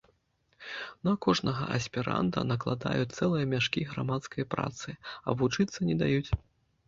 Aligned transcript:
На 1.07 1.11
кожнага 1.25 1.65
аспіранта 1.77 2.39
накладаюць 2.51 3.11
цэлыя 3.19 3.45
мяшкі 3.53 3.85
грамадскай 3.91 4.47
працы, 4.53 4.95
а 5.27 5.39
вучыцца 5.43 5.79
не 5.91 5.95
даюць. 6.01 6.31